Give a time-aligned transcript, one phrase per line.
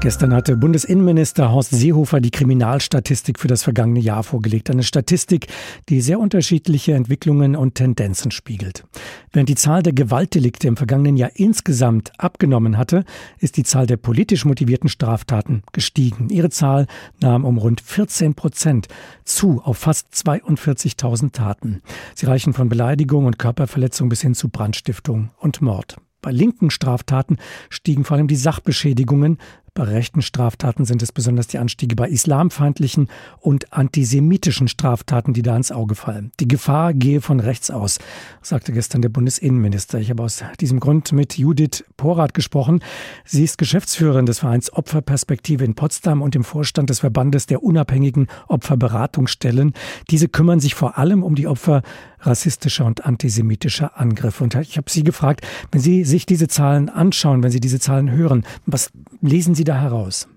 [0.00, 4.70] Gestern hatte Bundesinnenminister Horst Seehofer die Kriminalstatistik für das vergangene Jahr vorgelegt.
[4.70, 5.48] Eine Statistik,
[5.90, 8.84] die sehr unterschiedliche Entwicklungen und Tendenzen spiegelt.
[9.30, 13.04] Während die Zahl der Gewaltdelikte im vergangenen Jahr insgesamt abgenommen hatte,
[13.40, 16.30] ist die Zahl der politisch motivierten Straftaten gestiegen.
[16.30, 16.86] Ihre Zahl
[17.20, 18.88] nahm um rund 14 Prozent
[19.26, 21.82] zu auf fast 42.000 Taten.
[22.14, 25.98] Sie reichen von Beleidigung und Körperverletzung bis hin zu Brandstiftung und Mord.
[26.22, 27.38] Bei linken Straftaten
[27.70, 29.38] stiegen vor allem die Sachbeschädigungen,
[29.80, 35.56] bei rechten Straftaten sind es besonders die Anstiege bei islamfeindlichen und antisemitischen Straftaten, die da
[35.56, 36.32] ins Auge fallen.
[36.38, 37.98] Die Gefahr gehe von rechts aus,
[38.42, 39.98] sagte gestern der Bundesinnenminister.
[39.98, 42.80] Ich habe aus diesem Grund mit Judith Porath gesprochen.
[43.24, 48.26] Sie ist Geschäftsführerin des Vereins Opferperspektive in Potsdam und im Vorstand des Verbandes der unabhängigen
[48.48, 49.72] Opferberatungsstellen.
[50.10, 51.80] Diese kümmern sich vor allem um die Opfer
[52.20, 54.44] rassistischer und antisemitischer Angriffe.
[54.44, 58.10] Und ich habe Sie gefragt, wenn Sie sich diese Zahlen anschauen, wenn Sie diese Zahlen
[58.10, 58.90] hören, was
[59.22, 60.28] lesen Sie da heraus?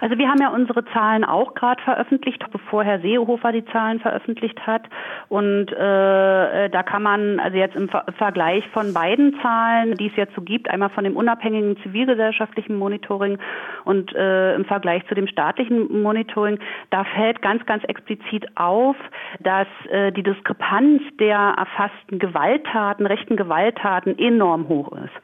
[0.00, 4.66] Also wir haben ja unsere Zahlen auch gerade veröffentlicht, bevor Herr Seehofer die Zahlen veröffentlicht
[4.66, 4.82] hat.
[5.28, 10.06] Und äh, äh, da kann man also jetzt im Ver Vergleich von beiden Zahlen, die
[10.06, 13.38] es jetzt so gibt, einmal von dem unabhängigen zivilgesellschaftlichen Monitoring
[13.84, 16.58] und äh, im Vergleich zu dem staatlichen Monitoring,
[16.90, 18.96] da fällt ganz, ganz explizit auf,
[19.40, 25.14] dass äh, die Diskrepanz der erfassten Gewalttaten, rechten Gewalttaten enorm hoch ist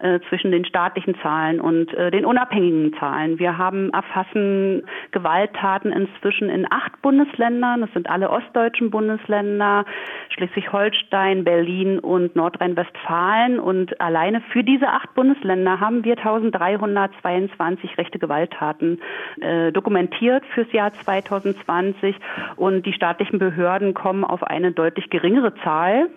[0.00, 3.38] äh, zwischen den staatlichen Zahlen und äh, den unabhängigen Zahlen.
[3.38, 7.80] Wir haben erfasst umfassen Gewalttaten inzwischen in acht Bundesländern.
[7.80, 9.84] Das sind alle ostdeutschen Bundesländer,
[10.30, 13.58] Schleswig-Holstein, Berlin und Nordrhein-Westfalen.
[13.58, 19.00] Und alleine für diese acht Bundesländer haben wir 1322 rechte Gewalttaten
[19.40, 22.16] äh, dokumentiert fürs Jahr 2020.
[22.56, 26.08] Und die staatlichen Behörden kommen auf eine deutlich geringere Zahl.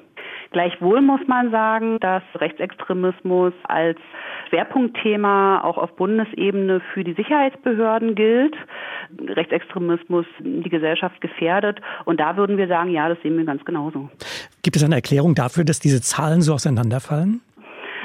[0.54, 3.98] Gleichwohl muss man sagen, dass Rechtsextremismus als
[4.50, 8.56] Schwerpunktthema auch auf Bundesebene für die Sicherheitsbehörden gilt.
[9.28, 11.81] Rechtsextremismus die Gesellschaft gefährdet.
[12.06, 14.09] Und da würden wir sagen, ja, das sehen wir ganz genauso.
[14.62, 17.41] Gibt es eine Erklärung dafür, dass diese Zahlen so auseinanderfallen?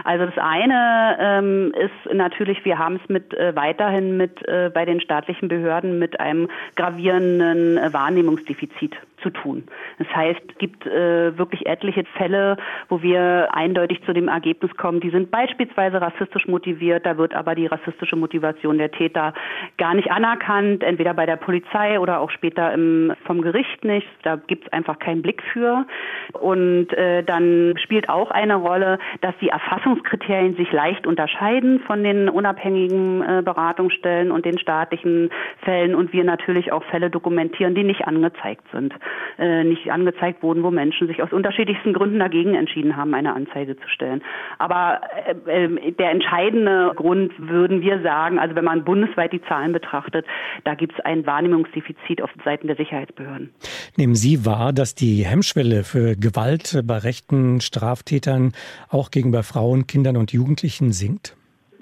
[0.04, 4.84] Also das eine ähm, ist natürlich, wir haben es mit äh, weiterhin mit äh, bei
[4.84, 9.64] den staatlichen Behörden mit einem gravierenden äh, Wahrnehmungsdefizit zu tun.
[9.98, 12.56] Das heißt, es gibt äh, wirklich etliche Fälle,
[12.88, 17.54] wo wir eindeutig zu dem Ergebnis kommen, die sind beispielsweise rassistisch motiviert, da wird aber
[17.54, 19.34] die rassistische Motivation der Täter
[19.76, 24.08] gar nicht anerkannt, entweder bei der Polizei oder auch später im, vom Gericht nicht.
[24.22, 25.86] Da gibt es einfach keinen Blick für.
[26.32, 32.28] Und äh, dann spielt auch eine Rolle, dass die Erfassungskriterien sich leicht unterscheiden von den
[32.28, 35.30] unabhängigen äh, Beratungsstellen und den staatlichen
[35.62, 38.94] Fällen und wir natürlich auch Fälle dokumentieren, die nicht angezeigt sind
[39.38, 43.76] äh, nicht angezeigt wurden, wo Menschen sich aus unterschiedlichsten Gründen dagegen entschieden haben, eine Anzeige
[43.76, 44.22] zu stellen.
[44.58, 45.00] Aber
[45.46, 50.26] äh, äh, der entscheidende Grund würden wir sagen, also wenn man bundesweit die Zahlen betrachtet,
[50.64, 53.50] da gibt es ein Wahrnehmungsdefizit auf Seiten der Sicherheitsbehörden.
[53.96, 58.52] Nehmen Sie wahr, dass die Hemmschwelle für Gewalt bei rechten Straftätern
[58.90, 61.37] auch gegenüber Frauen, Kindern und Jugendlichen sinkt?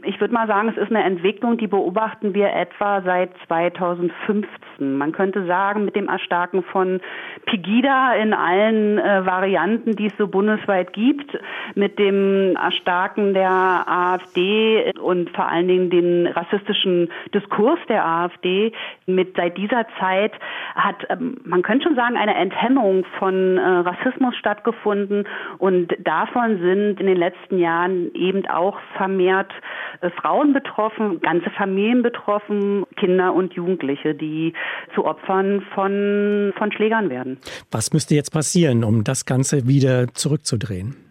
[0.06, 4.96] Ich würde mal sagen, es ist eine Entwicklung, die beobachten wir etwa seit 2015.
[4.96, 7.00] Man könnte sagen, mit dem Erstarken von
[7.46, 11.38] Pegida in allen äh, Varianten, die es so bundesweit gibt,
[11.74, 18.72] mit dem Erstarken der AfD und vor allen Dingen den rassistischen Diskurs der AfD,
[19.06, 20.32] mit seit dieser Zeit
[20.74, 25.26] hat, ähm, man könnte schon sagen, eine Enthemmung von äh, Rassismus stattgefunden
[25.58, 29.52] und davon sind in den letzten Jahren eben auch vermehrt
[30.20, 34.52] Frauen betroffen, ganze Familien betroffen, Kinder und Jugendliche, die
[34.94, 37.38] zu Opfern von, von Schlägern werden.
[37.70, 41.05] Was müsste jetzt passieren, um das Ganze wieder zurückzudrehen?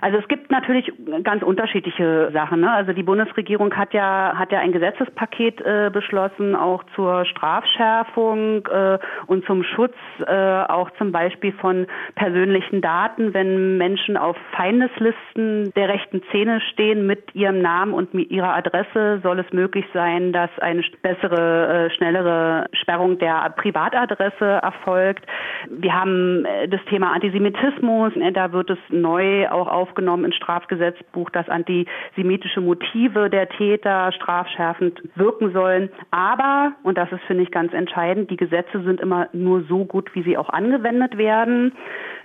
[0.00, 0.92] Also es gibt natürlich
[1.22, 2.60] ganz unterschiedliche Sachen.
[2.60, 2.70] Ne?
[2.70, 8.98] Also die Bundesregierung hat ja hat ja ein Gesetzespaket äh, beschlossen, auch zur Strafschärfung äh,
[9.26, 9.94] und zum Schutz
[10.26, 10.32] äh,
[10.68, 17.34] auch zum Beispiel von persönlichen Daten, wenn Menschen auf Feindeslisten der rechten Szene stehen mit
[17.34, 23.18] ihrem Namen und ihrer Adresse, soll es möglich sein, dass eine bessere, äh, schnellere Sperrung
[23.18, 25.24] der Privatadresse erfolgt.
[25.70, 31.30] Wir haben äh, das Thema Antisemitismus, da wird es neu auch auf aufgenommen ins Strafgesetzbuch,
[31.30, 35.90] dass antisemitische Motive der Täter strafschärfend wirken sollen.
[36.10, 40.14] Aber, und das ist, finde ich, ganz entscheidend, die Gesetze sind immer nur so gut,
[40.14, 41.72] wie sie auch angewendet werden.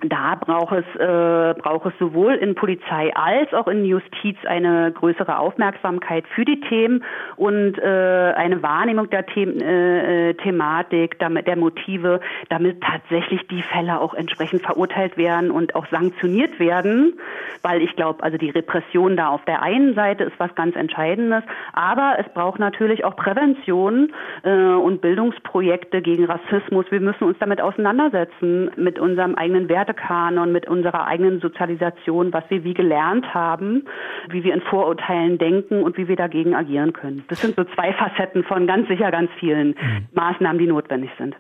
[0.02, 5.38] Da braucht es, äh, braucht es sowohl in Polizei als auch in Justiz eine größere
[5.38, 7.04] Aufmerksamkeit für die Themen
[7.38, 12.20] und äh, eine Wahrnehmung der The äh, äh, Thematik, damit, der Motive,
[12.50, 17.14] damit tatsächlich die Fälle auch entsprechend verurteilt werden und auch sanktioniert werden.
[17.62, 21.44] Weil ich glaube, also die Repression da auf der einen Seite ist was ganz Entscheidendes,
[21.74, 24.12] aber es braucht natürlich auch Prävention
[24.44, 26.86] äh, und Bildungsprojekte gegen Rassismus.
[26.90, 32.64] Wir müssen uns damit auseinandersetzen, mit unserem eigenen Wertekanon, mit unserer eigenen Sozialisation, was wir
[32.64, 33.86] wie gelernt haben,
[34.30, 37.24] wie wir in Vorurteilen denken und wie wir dagegen agieren können.
[37.28, 40.08] Das sind so zwei Facetten von ganz sicher ganz vielen mhm.
[40.14, 41.36] Maßnahmen, die notwendig sind.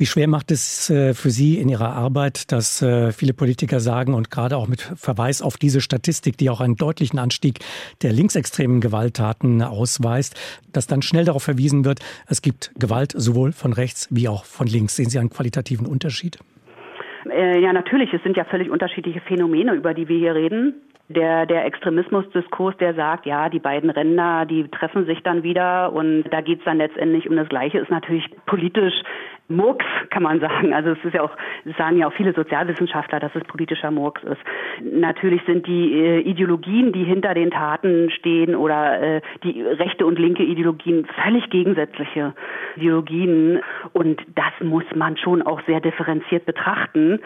[0.00, 4.14] Wie schwer macht es äh, für Sie in Ihrer Arbeit, dass äh, viele Politiker sagen
[4.14, 7.58] und gerade auch mit Verweis auf diese Statistik, die auch einen deutlichen Anstieg
[8.04, 10.38] der linksextremen Gewalttaten ausweist,
[10.72, 11.98] dass dann schnell darauf verwiesen wird,
[12.28, 14.94] es gibt Gewalt sowohl von rechts wie auch von links.
[14.94, 16.38] Sehen Sie einen qualitativen Unterschied?
[17.28, 18.12] Äh, ja, natürlich.
[18.12, 20.74] Es sind ja völlig unterschiedliche Phänomene, über die wir hier reden
[21.08, 26.24] der, der Extremismusdiskurs, der sagt, ja, die beiden Ränder, die treffen sich dann wieder und
[26.30, 28.94] da geht's dann letztendlich um das Gleiche, ist natürlich politisch
[29.48, 30.74] Murks, kann man sagen.
[30.74, 31.30] Also es ist ja auch,
[31.78, 34.40] sagen ja auch viele Sozialwissenschaftler, dass es politischer Murks ist.
[34.82, 40.18] Natürlich sind die äh, Ideologien, die hinter den Taten stehen oder äh, die rechte und
[40.18, 42.34] linke Ideologien völlig gegensätzliche
[42.76, 43.60] Ideologien
[43.92, 47.20] und das muss man schon auch sehr differenziert betrachten.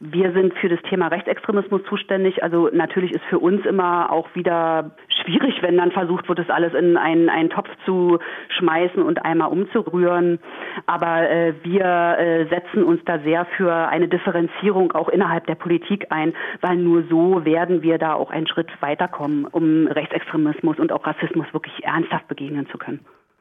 [0.00, 2.42] Wir sind für das Thema Rechtsextremismus zuständig.
[2.42, 4.92] Also natürlich ist für uns immer auch wieder
[5.28, 8.18] schwierig, wenn dann versucht wird, das alles in einen, einen Topf zu
[8.58, 10.38] schmeißen und einmal umzurühren.
[10.86, 16.06] Aber äh, wir äh, setzen uns da sehr für eine Differenzierung auch innerhalb der Politik
[16.10, 21.06] ein, weil nur so werden wir da auch einen Schritt weiterkommen, um Rechtsextremismus und auch
[21.06, 23.00] Rassismus wirklich ernsthaft begegnen zu können.